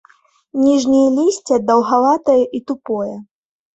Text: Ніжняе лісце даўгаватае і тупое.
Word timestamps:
Ніжняе 0.61 1.03
лісце 1.17 1.55
даўгаватае 1.67 2.39
і 2.61 2.63
тупое. 2.73 3.15